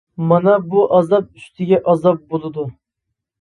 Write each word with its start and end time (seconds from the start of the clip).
مانا 0.29 0.53
بۇ 0.71 0.85
ئازاب 0.99 1.27
ئۈستىگە 1.41 1.79
ئازاب 1.93 2.25
بولىدۇ. 2.33 2.67